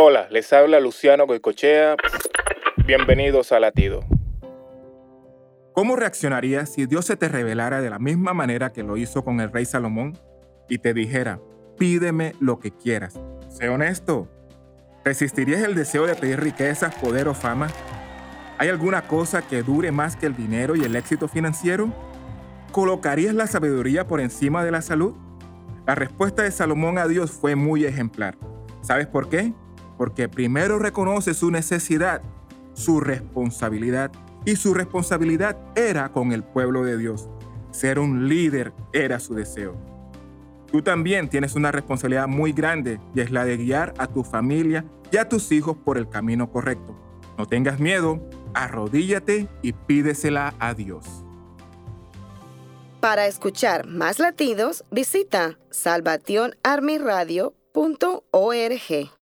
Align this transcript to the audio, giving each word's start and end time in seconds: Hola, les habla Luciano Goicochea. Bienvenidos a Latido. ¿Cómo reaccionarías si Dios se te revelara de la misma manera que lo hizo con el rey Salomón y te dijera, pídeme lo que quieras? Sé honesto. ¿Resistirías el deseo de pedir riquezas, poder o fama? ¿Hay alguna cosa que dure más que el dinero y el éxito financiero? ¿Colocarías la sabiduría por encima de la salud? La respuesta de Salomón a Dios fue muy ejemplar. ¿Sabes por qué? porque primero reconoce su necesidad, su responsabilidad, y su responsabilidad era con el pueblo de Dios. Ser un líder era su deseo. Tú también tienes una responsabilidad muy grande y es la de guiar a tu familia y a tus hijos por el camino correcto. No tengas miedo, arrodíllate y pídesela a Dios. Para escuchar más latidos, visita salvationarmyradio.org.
Hola, 0.00 0.28
les 0.30 0.52
habla 0.52 0.78
Luciano 0.78 1.26
Goicochea. 1.26 1.96
Bienvenidos 2.86 3.50
a 3.50 3.58
Latido. 3.58 4.04
¿Cómo 5.72 5.96
reaccionarías 5.96 6.72
si 6.72 6.86
Dios 6.86 7.04
se 7.04 7.16
te 7.16 7.28
revelara 7.28 7.80
de 7.80 7.90
la 7.90 7.98
misma 7.98 8.32
manera 8.32 8.72
que 8.72 8.84
lo 8.84 8.96
hizo 8.96 9.24
con 9.24 9.40
el 9.40 9.50
rey 9.50 9.64
Salomón 9.64 10.16
y 10.68 10.78
te 10.78 10.94
dijera, 10.94 11.40
pídeme 11.76 12.34
lo 12.38 12.60
que 12.60 12.70
quieras? 12.70 13.18
Sé 13.48 13.68
honesto. 13.70 14.28
¿Resistirías 15.04 15.62
el 15.62 15.74
deseo 15.74 16.06
de 16.06 16.14
pedir 16.14 16.38
riquezas, 16.38 16.94
poder 16.94 17.26
o 17.26 17.34
fama? 17.34 17.66
¿Hay 18.58 18.68
alguna 18.68 19.08
cosa 19.08 19.42
que 19.42 19.64
dure 19.64 19.90
más 19.90 20.14
que 20.14 20.26
el 20.26 20.36
dinero 20.36 20.76
y 20.76 20.84
el 20.84 20.94
éxito 20.94 21.26
financiero? 21.26 21.92
¿Colocarías 22.70 23.34
la 23.34 23.48
sabiduría 23.48 24.06
por 24.06 24.20
encima 24.20 24.64
de 24.64 24.70
la 24.70 24.80
salud? 24.80 25.14
La 25.88 25.96
respuesta 25.96 26.42
de 26.44 26.52
Salomón 26.52 26.98
a 26.98 27.08
Dios 27.08 27.32
fue 27.32 27.56
muy 27.56 27.84
ejemplar. 27.84 28.36
¿Sabes 28.80 29.08
por 29.08 29.28
qué? 29.28 29.52
porque 29.98 30.28
primero 30.30 30.78
reconoce 30.78 31.34
su 31.34 31.50
necesidad, 31.50 32.22
su 32.72 33.00
responsabilidad, 33.00 34.10
y 34.46 34.56
su 34.56 34.72
responsabilidad 34.72 35.58
era 35.76 36.10
con 36.12 36.32
el 36.32 36.42
pueblo 36.44 36.84
de 36.84 36.96
Dios. 36.96 37.28
Ser 37.72 37.98
un 37.98 38.28
líder 38.28 38.72
era 38.94 39.20
su 39.20 39.34
deseo. 39.34 39.74
Tú 40.70 40.80
también 40.80 41.28
tienes 41.28 41.54
una 41.54 41.72
responsabilidad 41.72 42.28
muy 42.28 42.52
grande 42.52 43.00
y 43.14 43.20
es 43.20 43.30
la 43.30 43.44
de 43.44 43.56
guiar 43.56 43.92
a 43.98 44.06
tu 44.06 44.22
familia 44.22 44.84
y 45.10 45.16
a 45.16 45.28
tus 45.28 45.50
hijos 45.52 45.76
por 45.84 45.98
el 45.98 46.08
camino 46.08 46.50
correcto. 46.50 46.96
No 47.36 47.46
tengas 47.46 47.78
miedo, 47.80 48.22
arrodíllate 48.54 49.48
y 49.62 49.72
pídesela 49.72 50.54
a 50.60 50.72
Dios. 50.74 51.04
Para 53.00 53.26
escuchar 53.26 53.86
más 53.86 54.18
latidos, 54.18 54.84
visita 54.90 55.58
salvationarmyradio.org. 55.70 56.54